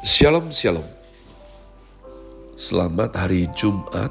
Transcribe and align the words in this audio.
Shalom 0.00 0.48
Shalom. 0.48 0.88
Selamat 2.56 3.20
hari 3.20 3.44
Jumat 3.52 4.08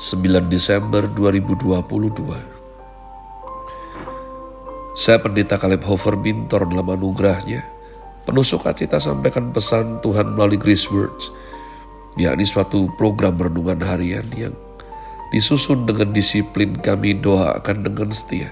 9 0.00 0.48
Desember 0.48 1.04
2022 1.12 1.76
Saya 4.96 5.20
pendeta 5.20 5.60
Kaleb 5.60 5.84
Hofer 5.84 6.16
Bintor 6.16 6.72
dalam 6.72 6.88
anugerahnya 6.88 7.68
Penuh 8.24 8.40
sukacita 8.40 8.96
sampaikan 8.96 9.52
pesan 9.52 10.00
Tuhan 10.00 10.32
melalui 10.32 10.56
Grace 10.56 10.88
Words 10.88 11.36
yakni 12.16 12.48
suatu 12.48 12.88
program 12.96 13.36
renungan 13.36 13.84
harian 13.84 14.24
yang 14.40 14.56
disusun 15.36 15.84
dengan 15.84 16.16
disiplin 16.16 16.72
kami 16.80 17.12
doakan 17.12 17.84
dengan 17.84 18.08
setia 18.08 18.48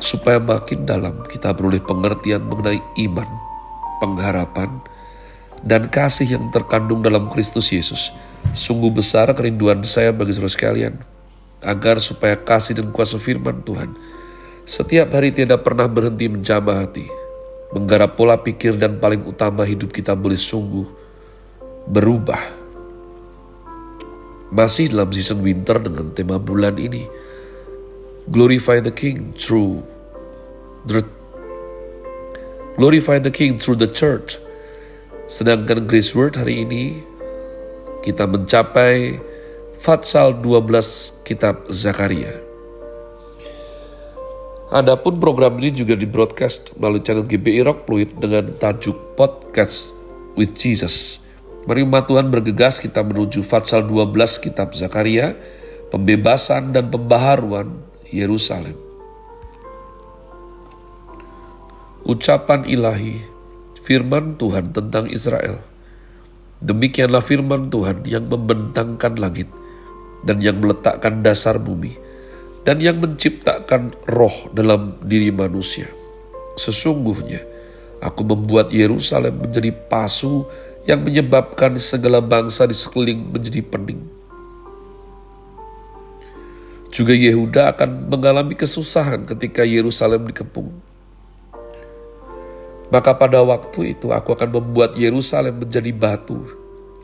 supaya 0.00 0.40
makin 0.40 0.88
dalam 0.88 1.20
kita 1.28 1.52
beroleh 1.52 1.84
pengertian 1.84 2.48
mengenai 2.48 2.80
iman, 3.04 3.28
pengharapan, 4.00 4.80
dan 4.80 4.96
kasih 5.66 6.38
yang 6.38 6.44
terkandung 6.54 7.02
dalam 7.02 7.26
Kristus 7.32 7.72
Yesus. 7.72 8.14
Sungguh 8.54 8.94
besar 8.94 9.32
kerinduan 9.34 9.82
saya 9.82 10.14
bagi 10.14 10.36
saudara 10.36 10.52
sekalian, 10.52 10.94
agar 11.64 11.98
supaya 11.98 12.38
kasih 12.38 12.78
dan 12.78 12.94
kuasa 12.94 13.18
firman 13.18 13.60
Tuhan 13.66 13.90
setiap 14.68 15.16
hari 15.16 15.32
tidak 15.32 15.64
pernah 15.64 15.88
berhenti 15.88 16.28
menjamah 16.28 16.84
hati, 16.84 17.08
menggarap 17.72 18.20
pola 18.20 18.36
pikir 18.36 18.76
dan 18.76 19.00
paling 19.00 19.24
utama 19.24 19.64
hidup 19.64 19.88
kita 19.88 20.12
boleh 20.12 20.36
sungguh 20.36 20.84
berubah. 21.88 22.36
Masih 24.52 24.92
dalam 24.92 25.08
season 25.08 25.40
winter 25.40 25.80
dengan 25.80 26.12
tema 26.12 26.36
bulan 26.36 26.76
ini, 26.76 27.08
Glorify 28.28 28.84
the 28.84 28.92
King 28.92 29.32
through 29.40 29.80
the 30.84 31.00
Glorify 32.76 33.16
the 33.24 33.32
King 33.32 33.56
through 33.56 33.80
the 33.80 33.88
church 33.88 34.36
Sedangkan 35.28 35.84
Grace 35.84 36.16
Word 36.16 36.40
hari 36.40 36.64
ini 36.64 37.04
kita 38.00 38.24
mencapai 38.24 39.20
Fatsal 39.76 40.40
12 40.40 41.20
Kitab 41.20 41.68
Zakaria. 41.68 42.32
Adapun 44.72 45.20
program 45.20 45.60
ini 45.60 45.76
juga 45.76 46.00
di 46.00 46.08
broadcast 46.08 46.80
melalui 46.80 47.04
channel 47.04 47.28
GBI 47.28 47.60
Rock 47.60 47.84
Fluid 47.84 48.16
dengan 48.16 48.56
tajuk 48.56 48.96
Podcast 49.20 49.92
with 50.32 50.56
Jesus. 50.56 51.20
Mari 51.68 51.84
umat 51.84 52.08
Tuhan 52.08 52.32
bergegas 52.32 52.80
kita 52.80 53.04
menuju 53.04 53.44
Fatsal 53.44 53.84
12 53.84 54.16
Kitab 54.40 54.72
Zakaria, 54.72 55.36
pembebasan 55.92 56.72
dan 56.72 56.88
pembaharuan 56.88 57.84
Yerusalem. 58.08 58.80
Ucapan 62.08 62.64
ilahi 62.64 63.37
firman 63.88 64.36
Tuhan 64.36 64.76
tentang 64.76 65.08
Israel. 65.08 65.64
Demikianlah 66.60 67.24
firman 67.24 67.72
Tuhan 67.72 68.04
yang 68.04 68.28
membentangkan 68.28 69.16
langit 69.16 69.48
dan 70.28 70.44
yang 70.44 70.60
meletakkan 70.60 71.24
dasar 71.24 71.56
bumi 71.56 71.96
dan 72.68 72.84
yang 72.84 73.00
menciptakan 73.00 73.96
roh 74.04 74.52
dalam 74.52 75.00
diri 75.00 75.32
manusia. 75.32 75.88
Sesungguhnya 76.60 77.40
aku 78.04 78.28
membuat 78.28 78.76
Yerusalem 78.76 79.40
menjadi 79.40 79.72
pasu 79.72 80.44
yang 80.84 81.00
menyebabkan 81.00 81.80
segala 81.80 82.20
bangsa 82.20 82.68
di 82.68 82.76
sekeliling 82.76 83.32
menjadi 83.32 83.64
pening. 83.64 84.04
Juga 86.92 87.16
Yehuda 87.16 87.72
akan 87.72 88.12
mengalami 88.12 88.52
kesusahan 88.52 89.24
ketika 89.24 89.64
Yerusalem 89.64 90.28
dikepung 90.28 90.87
maka 92.88 93.12
pada 93.16 93.44
waktu 93.44 93.96
itu 93.96 94.12
aku 94.12 94.32
akan 94.32 94.48
membuat 94.48 94.96
Yerusalem 94.96 95.60
menjadi 95.60 95.92
batu 95.92 96.40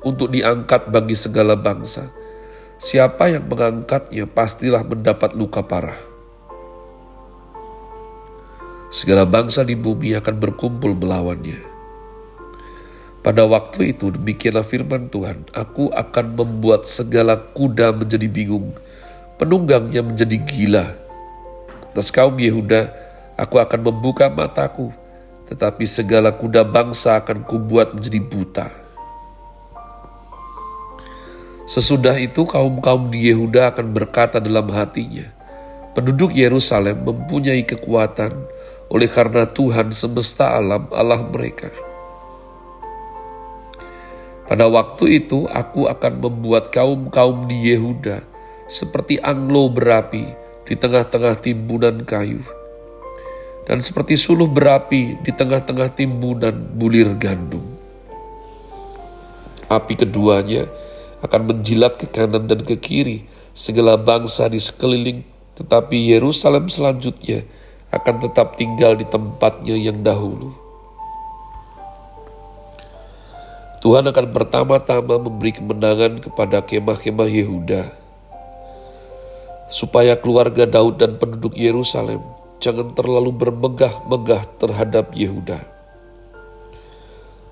untuk 0.01 0.33
diangkat 0.33 0.89
bagi 0.89 1.17
segala 1.17 1.57
bangsa. 1.57 2.09
Siapa 2.81 3.33
yang 3.33 3.49
mengangkatnya 3.49 4.29
pastilah 4.29 4.85
mendapat 4.85 5.33
luka 5.33 5.65
parah. 5.65 5.97
Segala 8.93 9.27
bangsa 9.27 9.67
di 9.67 9.75
bumi 9.75 10.15
akan 10.15 10.37
berkumpul 10.39 10.95
melawannya. 10.95 11.59
Pada 13.25 13.49
waktu 13.49 13.97
itu 13.97 14.13
demikianlah 14.13 14.63
firman 14.63 15.09
Tuhan, 15.09 15.49
aku 15.57 15.89
akan 15.89 16.37
membuat 16.37 16.85
segala 16.85 17.41
kuda 17.57 17.97
menjadi 17.97 18.29
bingung, 18.29 18.77
penunggangnya 19.41 20.05
menjadi 20.05 20.37
gila. 20.45 20.87
Atas 21.89 22.13
kaum 22.13 22.37
Yehuda, 22.37 22.93
aku 23.41 23.57
akan 23.57 23.81
membuka 23.81 24.29
mataku, 24.29 24.93
tetapi 25.49 25.85
segala 25.85 26.33
kuda 26.33 26.65
bangsa 26.65 27.21
akan 27.21 27.45
kubuat 27.45 27.93
menjadi 27.93 28.21
buta. 28.21 28.69
Sesudah 31.65 32.21
itu 32.21 32.45
kaum-kaum 32.45 33.09
di 33.09 33.33
Yehuda 33.33 33.73
akan 33.73 33.97
berkata 33.97 34.37
dalam 34.37 34.69
hatinya, 34.69 35.25
penduduk 35.97 36.37
Yerusalem 36.37 37.01
mempunyai 37.05 37.65
kekuatan 37.65 38.37
oleh 38.93 39.09
karena 39.09 39.49
Tuhan 39.49 39.89
semesta 39.89 40.61
alam 40.61 40.93
Allah 40.93 41.25
mereka. 41.25 41.73
Pada 44.45 44.69
waktu 44.69 45.25
itu 45.25 45.49
aku 45.49 45.89
akan 45.89 46.21
membuat 46.21 46.69
kaum-kaum 46.69 47.49
di 47.49 47.73
Yehuda 47.73 48.21
seperti 48.69 49.17
anglo 49.25 49.73
berapi 49.73 50.29
di 50.69 50.75
tengah-tengah 50.77 51.41
timbunan 51.41 52.05
kayu 52.05 52.45
dan 53.65 53.81
seperti 53.81 54.21
suluh 54.21 54.49
berapi 54.49 55.17
di 55.25 55.33
tengah-tengah 55.33 55.97
timbunan 55.97 56.53
bulir 56.77 57.17
gandum. 57.17 57.65
Api 59.73 59.97
keduanya 59.97 60.69
akan 61.25 61.49
menjilat 61.49 61.97
ke 61.97 62.05
kanan 62.05 62.45
dan 62.45 62.61
ke 62.61 62.77
kiri 62.77 63.25
segala 63.57 63.97
bangsa 63.97 64.53
di 64.53 64.61
sekeliling, 64.61 65.25
tetapi 65.57 66.13
Yerusalem 66.13 66.69
selanjutnya 66.69 67.49
akan 67.89 68.29
tetap 68.29 68.61
tinggal 68.61 68.93
di 68.93 69.09
tempatnya 69.09 69.73
yang 69.81 70.05
dahulu. 70.05 70.53
Tuhan 73.81 74.05
akan 74.09 74.27
pertama-tama 74.33 75.21
memberi 75.21 75.53
kemenangan 75.57 76.21
kepada 76.21 76.65
kemah-kemah 76.65 77.29
Yehuda, 77.29 77.93
supaya 79.73 80.17
keluarga 80.21 80.69
Daud 80.69 81.01
dan 81.01 81.17
penduduk 81.17 81.57
Yerusalem 81.57 82.44
jangan 82.65 82.97
terlalu 82.97 83.29
bermegah-megah 83.37 84.57
terhadap 84.57 85.13
Yehuda. 85.13 85.61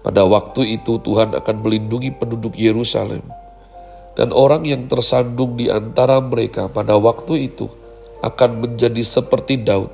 Pada 0.01 0.25
waktu 0.25 0.81
itu 0.81 0.97
Tuhan 1.05 1.37
akan 1.37 1.57
melindungi 1.61 2.17
penduduk 2.17 2.57
Yerusalem 2.57 3.23
dan 4.17 4.33
orang 4.33 4.65
yang 4.65 4.89
tersandung 4.89 5.61
di 5.61 5.69
antara 5.69 6.17
mereka 6.25 6.73
pada 6.73 6.97
waktu 6.97 7.53
itu 7.53 7.69
akan 8.25 8.65
menjadi 8.65 9.05
seperti 9.05 9.61
Daud 9.61 9.93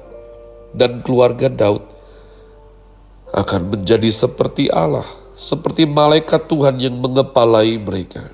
dan 0.73 1.03
keluarga 1.03 1.51
Daud 1.51 1.83
akan 3.29 3.77
menjadi 3.77 4.09
seperti 4.09 4.73
Allah, 4.73 5.05
seperti 5.37 5.85
malaikat 5.85 6.49
Tuhan 6.49 6.81
yang 6.81 6.97
mengepalai 6.97 7.77
mereka. 7.77 8.33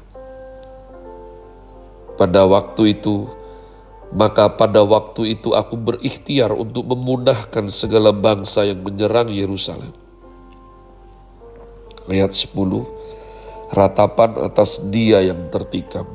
Pada 2.14 2.46
waktu 2.46 2.94
itu, 2.94 3.26
maka 4.14 4.46
pada 4.54 4.86
waktu 4.86 5.34
itu 5.34 5.58
aku 5.58 5.74
berikhtiar 5.74 6.54
untuk 6.54 6.86
memunahkan 6.86 7.66
segala 7.66 8.14
bangsa 8.14 8.62
yang 8.62 8.80
menyerang 8.86 9.26
Yerusalem. 9.26 9.90
Ayat 12.06 12.30
10, 12.30 12.54
ratapan 13.74 14.38
atas 14.38 14.78
dia 14.94 15.18
yang 15.18 15.50
tertikam. 15.50 16.06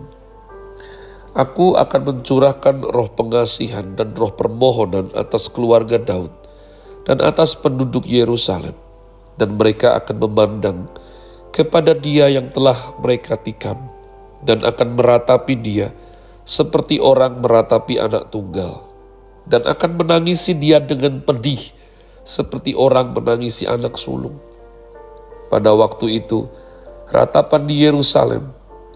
Aku 1.35 1.75
akan 1.75 2.01
mencurahkan 2.07 2.81
roh 2.87 3.11
pengasihan 3.11 3.93
dan 3.93 4.15
roh 4.15 4.31
permohonan 4.33 5.11
atas 5.13 5.51
keluarga 5.51 5.99
Daud 5.99 6.31
dan 7.03 7.19
atas 7.19 7.53
penduduk 7.53 8.07
Yerusalem, 8.07 8.73
dan 9.35 9.59
mereka 9.59 9.99
akan 9.99 10.15
memandang 10.23 10.79
kepada 11.51 11.97
dia 11.97 12.31
yang 12.31 12.47
telah 12.53 12.77
mereka 13.01 13.35
tikam 13.35 13.91
dan 14.45 14.63
akan 14.63 14.95
meratapi 14.95 15.53
dia 15.57 15.91
seperti 16.49 16.97
orang 16.97 17.45
meratapi 17.45 18.01
anak 18.01 18.33
tunggal, 18.33 18.81
dan 19.45 19.69
akan 19.69 20.01
menangisi 20.01 20.57
dia 20.57 20.81
dengan 20.81 21.21
pedih, 21.21 21.61
seperti 22.25 22.73
orang 22.73 23.13
menangisi 23.13 23.69
anak 23.69 24.01
sulung. 24.01 24.41
Pada 25.53 25.77
waktu 25.77 26.25
itu, 26.25 26.49
ratapan 27.13 27.69
di 27.69 27.85
Yerusalem 27.85 28.49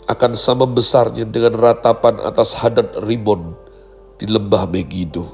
akan 0.09 0.31
sama 0.33 0.65
besarnya 0.65 1.29
dengan 1.29 1.53
ratapan 1.53 2.25
atas 2.25 2.57
Hadad 2.57 2.97
Rimon 3.05 3.53
di 4.17 4.25
lembah 4.25 4.65
Megiddo. 4.65 5.25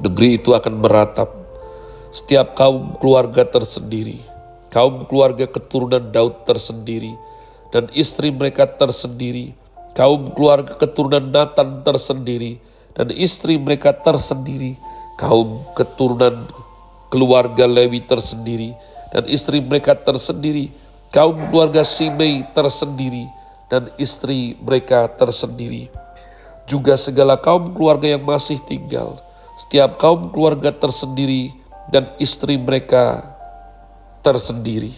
Negeri 0.00 0.40
itu 0.40 0.56
akan 0.56 0.74
meratap 0.80 1.32
setiap 2.12 2.56
kaum 2.56 2.96
keluarga 2.96 3.44
tersendiri, 3.44 4.24
kaum 4.72 5.04
keluarga 5.04 5.48
keturunan 5.48 6.12
Daud 6.12 6.48
tersendiri, 6.48 7.16
dan 7.70 7.90
istri 7.94 8.30
mereka 8.30 8.66
tersendiri, 8.66 9.54
kaum 9.96 10.30
keluarga 10.36 10.76
keturunan 10.76 11.32
Nathan 11.32 11.82
tersendiri, 11.82 12.60
dan 12.96 13.12
istri 13.12 13.56
mereka 13.60 13.92
tersendiri, 13.92 14.76
kaum 15.20 15.64
keturunan 15.76 16.48
keluarga 17.08 17.64
Lewi 17.64 18.04
tersendiri, 18.04 18.76
dan 19.12 19.24
istri 19.30 19.64
mereka 19.64 19.96
tersendiri, 19.96 20.72
kaum 21.12 21.36
keluarga 21.48 21.82
Simei 21.86 22.44
tersendiri, 22.52 23.28
dan 23.72 23.90
istri 23.96 24.54
mereka 24.60 25.10
tersendiri. 25.10 25.88
Juga 26.66 26.98
segala 26.98 27.38
kaum 27.38 27.72
keluarga 27.72 28.10
yang 28.10 28.26
masih 28.26 28.58
tinggal, 28.66 29.22
setiap 29.56 29.96
kaum 30.02 30.28
keluarga 30.34 30.74
tersendiri, 30.74 31.54
dan 31.90 32.10
istri 32.18 32.58
mereka 32.58 33.22
tersendiri. 34.26 34.90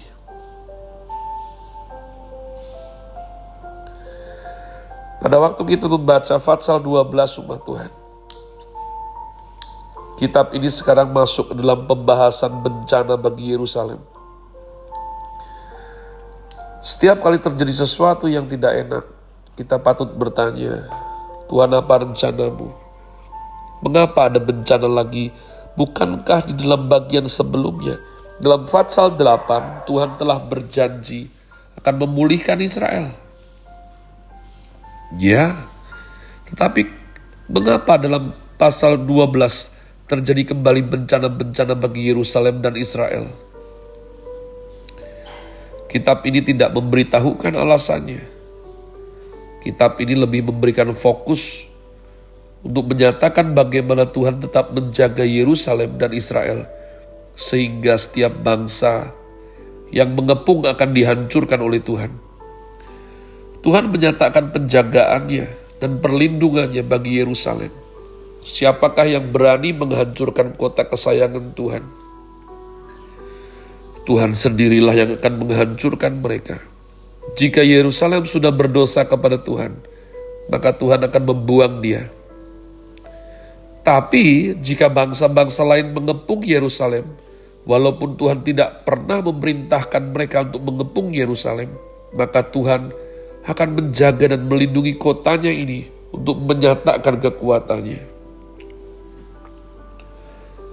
Pada 5.18 5.34
waktu 5.42 5.58
kita 5.74 5.90
membaca 5.90 6.38
Fatsal 6.38 6.78
12 6.78 7.42
umat 7.42 7.66
Tuhan, 7.66 7.90
kitab 10.14 10.54
ini 10.54 10.70
sekarang 10.70 11.10
masuk 11.10 11.58
dalam 11.58 11.90
pembahasan 11.90 12.62
bencana 12.62 13.18
bagi 13.18 13.50
Yerusalem. 13.50 13.98
Setiap 16.78 17.18
kali 17.18 17.42
terjadi 17.42 17.82
sesuatu 17.82 18.30
yang 18.30 18.46
tidak 18.46 18.78
enak, 18.78 19.04
kita 19.58 19.82
patut 19.82 20.06
bertanya, 20.14 20.86
Tuhan 21.50 21.74
apa 21.74 22.06
rencanamu? 22.06 22.70
Mengapa 23.82 24.30
ada 24.30 24.38
bencana 24.38 24.86
lagi? 24.86 25.34
Bukankah 25.74 26.46
di 26.46 26.54
dalam 26.54 26.86
bagian 26.86 27.26
sebelumnya, 27.26 27.98
dalam 28.38 28.70
Fatsal 28.70 29.18
8, 29.18 29.82
Tuhan 29.82 30.14
telah 30.14 30.38
berjanji 30.38 31.26
akan 31.74 32.06
memulihkan 32.06 32.62
Israel. 32.62 33.27
Ya, 35.16 35.56
tetapi 36.52 36.84
mengapa 37.48 37.96
dalam 37.96 38.36
pasal 38.60 39.00
12 39.00 39.72
terjadi 40.04 40.52
kembali 40.52 40.84
bencana-bencana 40.84 41.72
bagi 41.72 42.12
Yerusalem 42.12 42.60
dan 42.60 42.76
Israel? 42.76 43.32
Kitab 45.88 46.28
ini 46.28 46.44
tidak 46.44 46.76
memberitahukan 46.76 47.56
alasannya. 47.56 48.20
Kitab 49.64 49.96
ini 50.04 50.12
lebih 50.12 50.52
memberikan 50.52 50.92
fokus 50.92 51.64
untuk 52.60 52.92
menyatakan 52.92 53.56
bagaimana 53.56 54.04
Tuhan 54.04 54.44
tetap 54.44 54.76
menjaga 54.76 55.24
Yerusalem 55.24 55.96
dan 55.96 56.12
Israel, 56.12 56.68
sehingga 57.32 57.96
setiap 57.96 58.36
bangsa 58.44 59.08
yang 59.88 60.12
mengepung 60.12 60.68
akan 60.68 60.92
dihancurkan 60.92 61.64
oleh 61.64 61.80
Tuhan. 61.80 62.27
Tuhan 63.58 63.90
menyatakan 63.90 64.54
penjagaannya 64.54 65.46
dan 65.82 65.98
perlindungannya 65.98 66.82
bagi 66.86 67.18
Yerusalem. 67.18 67.70
Siapakah 68.38 69.06
yang 69.10 69.34
berani 69.34 69.74
menghancurkan 69.74 70.54
kota 70.54 70.86
kesayangan 70.86 71.52
Tuhan? 71.58 71.82
Tuhan 74.06 74.32
sendirilah 74.32 74.94
yang 74.96 75.10
akan 75.20 75.34
menghancurkan 75.36 76.22
mereka. 76.22 76.62
Jika 77.36 77.60
Yerusalem 77.60 78.24
sudah 78.24 78.48
berdosa 78.48 79.04
kepada 79.04 79.36
Tuhan, 79.36 79.76
maka 80.48 80.72
Tuhan 80.72 81.04
akan 81.04 81.22
membuang 81.28 81.84
dia. 81.84 82.08
Tapi 83.84 84.56
jika 84.64 84.88
bangsa-bangsa 84.88 85.60
lain 85.66 85.92
mengepung 85.92 86.40
Yerusalem, 86.40 87.04
walaupun 87.68 88.16
Tuhan 88.16 88.40
tidak 88.40 88.88
pernah 88.88 89.20
memerintahkan 89.20 90.02
mereka 90.08 90.48
untuk 90.48 90.62
mengepung 90.72 91.12
Yerusalem, 91.12 91.68
maka 92.16 92.40
Tuhan 92.48 92.88
akan 93.48 93.68
menjaga 93.80 94.36
dan 94.36 94.44
melindungi 94.44 95.00
kotanya 95.00 95.48
ini 95.48 95.88
untuk 96.12 96.36
menyatakan 96.44 97.16
kekuatannya. 97.16 98.20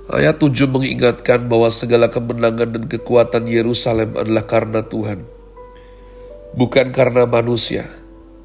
Ayat 0.05 0.37
7 0.37 0.69
mengingatkan 0.69 1.49
bahwa 1.49 1.71
segala 1.71 2.11
kemenangan 2.11 2.77
dan 2.77 2.83
kekuatan 2.85 3.49
Yerusalem 3.49 4.13
adalah 4.13 4.45
karena 4.45 4.85
Tuhan. 4.85 5.25
Bukan 6.53 6.93
karena 6.93 7.25
manusia, 7.25 7.89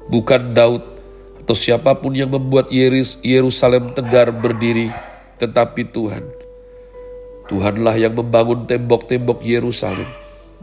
bukan 0.09 0.57
Daud, 0.57 0.83
atau 1.43 1.55
siapa 1.55 1.93
pun 1.99 2.17
yang 2.17 2.33
membuat 2.33 2.73
Yerusalem 2.73 3.93
tegar 3.93 4.33
berdiri, 4.33 4.89
tetapi 5.37 5.85
Tuhan. 5.91 6.23
Tuhanlah 7.51 7.99
yang 7.99 8.15
membangun 8.15 8.63
tembok-tembok 8.65 9.43
Yerusalem 9.43 10.07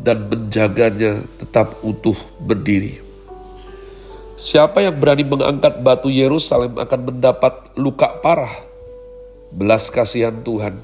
dan 0.01 0.27
menjaganya 0.27 1.21
tetap 1.39 1.79
utuh 1.85 2.17
berdiri. 2.43 3.08
Siapa 4.39 4.79
yang 4.87 4.95
berani 4.95 5.27
mengangkat 5.27 5.83
batu 5.83 6.07
Yerusalem 6.07 6.79
akan 6.79 7.01
mendapat 7.11 7.75
luka 7.75 8.23
parah. 8.23 8.55
Belas 9.51 9.91
kasihan 9.91 10.39
Tuhan 10.47 10.79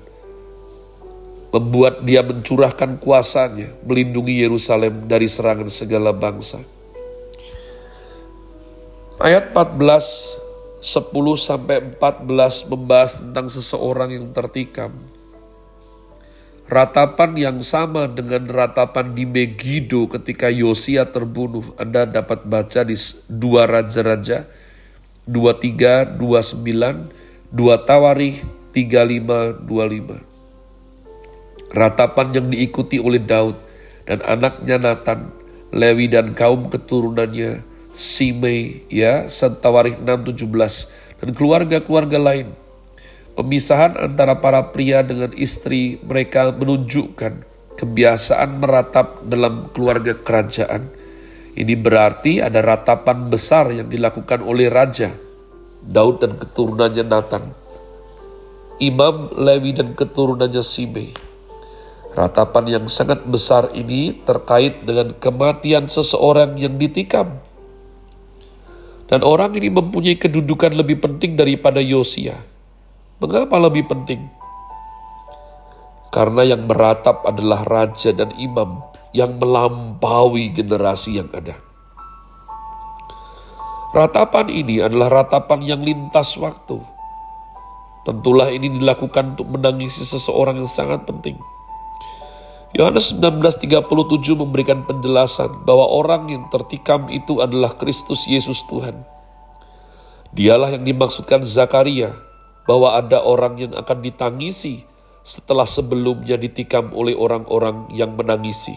membuat 1.54 2.02
dia 2.02 2.18
mencurahkan 2.26 2.98
kuasanya, 2.98 3.70
melindungi 3.86 4.42
Yerusalem 4.42 5.06
dari 5.06 5.30
serangan 5.30 5.70
segala 5.70 6.10
bangsa. 6.10 6.58
Ayat 9.22 9.54
14, 9.54 10.82
10 10.82 11.38
sampai 11.38 11.94
14 11.94 12.66
membahas 12.66 13.22
tentang 13.22 13.46
seseorang 13.46 14.18
yang 14.18 14.34
tertikam 14.34 14.98
Ratapan 16.64 17.37
yang 17.37 17.61
sama 17.61 18.08
dengan 18.08 18.49
ratapan 18.49 19.12
di 19.12 19.28
Megido 19.28 20.08
ketika 20.08 20.49
Yosia 20.49 21.05
terbunuh. 21.05 21.76
Anda 21.76 22.08
dapat 22.08 22.49
baca 22.49 22.81
di 22.81 22.96
dua 23.28 23.69
Raja-Raja 23.69 24.49
23, 25.28 26.16
29, 26.16 27.12
2 27.52 27.84
Tawarih 27.84 28.40
35, 28.72 29.61
25. 29.61 30.25
Ratapan 31.76 32.26
yang 32.32 32.49
diikuti 32.49 32.96
oleh 32.96 33.20
Daud 33.20 33.60
dan 34.08 34.25
anaknya 34.25 34.81
Nathan, 34.81 35.28
Lewi 35.69 36.08
dan 36.08 36.32
kaum 36.32 36.72
keturunannya, 36.72 37.60
Simei, 37.93 38.88
ya, 38.88 39.28
Tawarikh 39.60 40.00
6, 40.00 40.32
17, 40.32 41.20
dan 41.20 41.28
keluarga-keluarga 41.37 42.17
lain 42.17 42.63
Pemisahan 43.34 43.98
antara 43.98 44.38
para 44.38 44.70
pria 44.70 45.02
dengan 45.02 45.34
istri 45.34 45.98
mereka 46.06 46.54
menunjukkan 46.54 47.42
kebiasaan 47.75 48.62
meratap 48.62 49.26
dalam 49.26 49.75
keluarga 49.75 50.14
kerajaan. 50.14 50.86
Ini 51.58 51.75
berarti 51.75 52.38
ada 52.38 52.62
ratapan 52.62 53.26
besar 53.26 53.75
yang 53.75 53.90
dilakukan 53.90 54.38
oleh 54.38 54.70
raja, 54.70 55.10
Daud 55.82 56.22
dan 56.22 56.38
keturunannya 56.38 57.04
Nathan, 57.10 57.50
Imam 58.78 59.34
Lewi 59.34 59.75
dan 59.75 59.98
keturunannya 59.98 60.62
Simei. 60.62 61.10
Ratapan 62.14 62.70
yang 62.70 62.86
sangat 62.86 63.26
besar 63.26 63.74
ini 63.74 64.14
terkait 64.22 64.86
dengan 64.86 65.10
kematian 65.10 65.91
seseorang 65.91 66.55
yang 66.55 66.79
ditikam. 66.79 67.43
Dan 69.10 69.26
orang 69.26 69.58
ini 69.58 69.74
mempunyai 69.74 70.14
kedudukan 70.14 70.70
lebih 70.70 71.03
penting 71.03 71.34
daripada 71.34 71.82
Yosia 71.82 72.54
Mengapa 73.22 73.62
lebih 73.62 73.86
penting? 73.86 74.26
Karena 76.10 76.42
yang 76.42 76.66
meratap 76.66 77.22
adalah 77.22 77.62
raja 77.62 78.10
dan 78.10 78.34
imam 78.34 78.82
yang 79.14 79.38
melampaui 79.38 80.50
generasi 80.50 81.22
yang 81.22 81.30
ada. 81.30 81.54
Ratapan 83.94 84.50
ini 84.50 84.82
adalah 84.82 85.22
ratapan 85.22 85.62
yang 85.62 85.80
lintas 85.86 86.34
waktu. 86.34 86.82
Tentulah 88.02 88.50
ini 88.50 88.82
dilakukan 88.82 89.38
untuk 89.38 89.46
menangisi 89.46 90.02
seseorang 90.02 90.58
yang 90.58 90.70
sangat 90.70 91.06
penting. 91.06 91.38
Yohanes 92.74 93.14
19:37 93.14 94.34
memberikan 94.34 94.82
penjelasan 94.82 95.62
bahwa 95.62 95.86
orang 95.86 96.26
yang 96.26 96.50
tertikam 96.50 97.06
itu 97.06 97.38
adalah 97.38 97.78
Kristus 97.78 98.26
Yesus 98.26 98.66
Tuhan. 98.66 99.06
Dialah 100.34 100.74
yang 100.74 100.82
dimaksudkan 100.82 101.46
Zakaria 101.46 102.33
bahwa 102.64 102.96
ada 102.96 103.20
orang 103.20 103.60
yang 103.60 103.72
akan 103.76 103.98
ditangisi 104.00 104.84
setelah 105.24 105.64
sebelumnya 105.64 106.36
ditikam 106.36 106.92
oleh 106.92 107.16
orang-orang 107.16 107.88
yang 107.92 108.12
menangisi. 108.12 108.76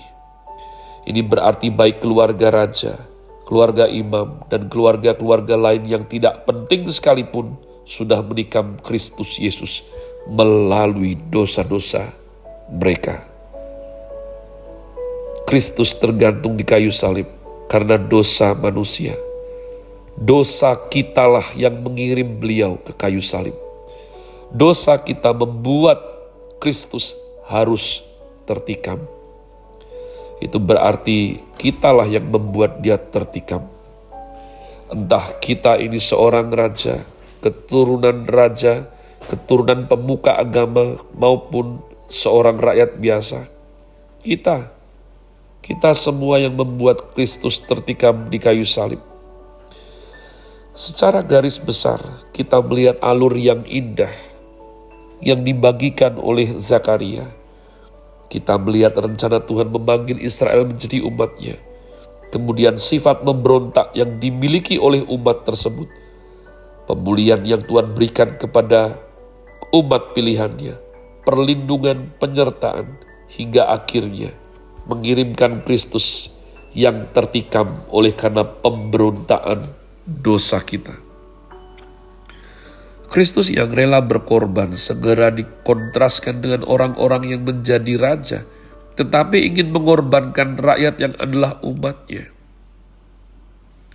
Ini 1.08 1.24
berarti 1.24 1.72
baik 1.72 2.04
keluarga 2.04 2.52
raja, 2.52 3.00
keluarga 3.48 3.88
imam, 3.88 4.44
dan 4.48 4.72
keluarga-keluarga 4.72 5.56
lain 5.56 5.88
yang 5.88 6.04
tidak 6.08 6.48
penting 6.48 6.88
sekalipun 6.88 7.56
sudah 7.88 8.20
menikam 8.24 8.80
Kristus 8.84 9.40
Yesus 9.40 9.88
melalui 10.28 11.16
dosa-dosa 11.32 12.12
mereka. 12.68 13.24
Kristus 15.48 15.96
tergantung 15.96 16.60
di 16.60 16.68
kayu 16.68 16.92
salib 16.92 17.28
karena 17.72 17.96
dosa 17.96 18.52
manusia. 18.52 19.16
Dosa 20.20 20.76
kitalah 20.92 21.56
yang 21.56 21.80
mengirim 21.80 22.36
beliau 22.36 22.76
ke 22.84 22.92
kayu 22.92 23.24
salib 23.24 23.67
dosa 24.52 24.96
kita 25.00 25.36
membuat 25.36 26.00
Kristus 26.64 27.16
harus 27.48 28.04
tertikam. 28.48 29.04
Itu 30.38 30.62
berarti 30.62 31.42
kitalah 31.58 32.06
yang 32.06 32.30
membuat 32.30 32.80
dia 32.80 32.96
tertikam. 32.96 33.66
Entah 34.88 35.36
kita 35.42 35.76
ini 35.82 36.00
seorang 36.00 36.48
raja, 36.54 37.04
keturunan 37.44 38.24
raja, 38.30 38.88
keturunan 39.28 39.90
pemuka 39.90 40.40
agama, 40.40 41.02
maupun 41.18 41.84
seorang 42.08 42.56
rakyat 42.56 42.96
biasa. 42.96 43.40
Kita, 44.24 44.72
kita 45.60 45.92
semua 45.92 46.40
yang 46.40 46.56
membuat 46.56 47.12
Kristus 47.12 47.60
tertikam 47.60 48.32
di 48.32 48.40
kayu 48.40 48.64
salib. 48.64 49.04
Secara 50.78 51.26
garis 51.26 51.58
besar, 51.58 52.00
kita 52.32 52.62
melihat 52.62 53.02
alur 53.02 53.34
yang 53.34 53.66
indah 53.66 54.14
yang 55.24 55.42
dibagikan 55.42 56.18
oleh 56.22 56.54
Zakaria. 56.58 57.26
Kita 58.28 58.60
melihat 58.60 59.00
rencana 59.00 59.40
Tuhan 59.40 59.72
memanggil 59.72 60.20
Israel 60.20 60.68
menjadi 60.68 61.02
umatnya. 61.08 61.56
Kemudian 62.28 62.76
sifat 62.76 63.24
memberontak 63.24 63.96
yang 63.96 64.20
dimiliki 64.20 64.76
oleh 64.76 65.02
umat 65.08 65.48
tersebut. 65.48 65.88
Pemulihan 66.84 67.40
yang 67.48 67.64
Tuhan 67.64 67.96
berikan 67.96 68.36
kepada 68.36 69.00
umat 69.72 70.12
pilihannya. 70.12 70.76
Perlindungan, 71.24 72.12
penyertaan, 72.20 73.00
hingga 73.32 73.68
akhirnya 73.72 74.32
mengirimkan 74.88 75.68
Kristus 75.68 76.32
yang 76.72 77.12
tertikam 77.12 77.84
oleh 77.92 78.16
karena 78.16 78.48
pemberontakan 78.48 79.68
dosa 80.08 80.64
kita. 80.64 81.07
Kristus 83.08 83.48
yang 83.48 83.72
rela 83.72 84.04
berkorban 84.04 84.76
segera 84.76 85.32
dikontraskan 85.32 86.44
dengan 86.44 86.68
orang-orang 86.68 87.24
yang 87.32 87.42
menjadi 87.48 87.96
raja, 87.96 88.40
tetapi 89.00 89.48
ingin 89.48 89.72
mengorbankan 89.72 90.60
rakyat 90.60 91.00
yang 91.00 91.14
adalah 91.16 91.56
umatnya. 91.64 92.28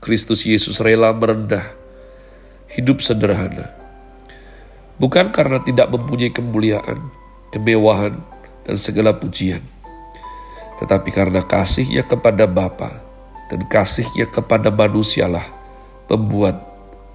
Kristus 0.00 0.48
Yesus 0.48 0.80
rela 0.80 1.12
merendah, 1.12 1.76
hidup 2.72 3.04
sederhana. 3.04 3.68
Bukan 4.96 5.28
karena 5.28 5.60
tidak 5.60 5.92
mempunyai 5.92 6.32
kemuliaan, 6.32 7.12
kemewahan, 7.52 8.16
dan 8.64 8.76
segala 8.80 9.12
pujian. 9.12 9.60
Tetapi 10.80 11.12
karena 11.12 11.44
kasihnya 11.44 12.02
kepada 12.08 12.48
Bapa 12.48 12.96
dan 13.52 13.60
kasihnya 13.68 14.24
kepada 14.24 14.72
manusialah 14.72 15.44
membuat 16.08 16.71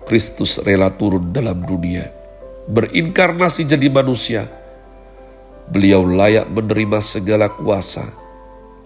Kristus 0.08 0.64
rela 0.64 0.88
turun 0.88 1.36
dalam 1.36 1.60
dunia, 1.68 2.08
berinkarnasi 2.72 3.68
jadi 3.68 3.92
manusia. 3.92 4.48
Beliau 5.68 6.08
layak 6.08 6.48
menerima 6.48 7.04
segala 7.04 7.52
kuasa 7.52 8.08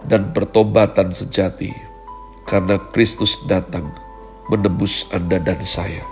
dan 0.02 0.34
pertobatan 0.34 1.14
sejati 1.14 1.70
karena 2.42 2.74
Kristus 2.90 3.38
datang 3.46 3.94
menebus 4.50 5.06
Anda 5.14 5.38
dan 5.38 5.62
saya. 5.62 6.02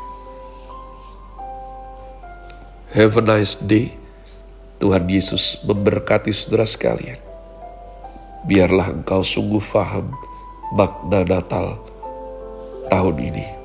Have 2.95 3.19
a 3.19 3.23
nice 3.23 3.59
day. 3.59 3.99
Tuhan 4.81 5.12
Yesus 5.12 5.61
memberkati 5.69 6.33
saudara 6.33 6.64
sekalian. 6.64 7.21
Biarlah 8.49 8.97
engkau 8.97 9.21
sungguh 9.21 9.61
faham 9.61 10.09
makna 10.73 11.21
Natal 11.26 11.76
tahun 12.88 13.17
ini. 13.21 13.60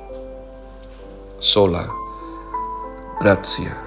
Sola 1.38 1.86
Gracia. 3.20 3.85